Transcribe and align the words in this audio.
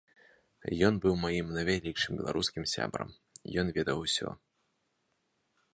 Ён 0.87 0.93
быў 1.03 1.13
маім 1.25 1.47
найвялікшым 1.57 2.13
беларускім 2.23 2.63
сябрам, 2.73 3.09
ён 3.65 3.71
ведаў 3.79 3.97
усё. 4.07 4.29